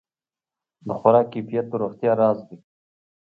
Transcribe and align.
د 0.87 0.89
خوراک 0.99 1.25
کیفیت 1.33 1.65
د 1.69 1.73
روغتیا 1.81 2.11
راز 2.19 2.39
دی. 2.47 2.57